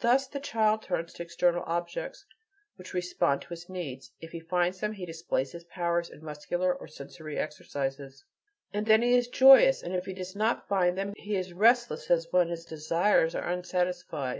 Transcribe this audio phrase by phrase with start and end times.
[0.00, 2.24] Thus the child turns to external objects
[2.76, 6.74] which respond to his needs: if he finds them, he displays his powers in muscular
[6.74, 8.24] or sensory exercises,
[8.72, 12.10] and then he is joyous; and if he does not find them, he is restless
[12.10, 14.36] as when his desires are unsatisfied.